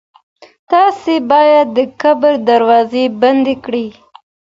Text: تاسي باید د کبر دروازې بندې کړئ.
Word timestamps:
تاسي 0.71 1.15
باید 1.31 1.67
د 1.77 1.79
کبر 2.01 2.33
دروازې 2.49 3.03
بندې 3.21 3.55
کړئ. 3.65 3.87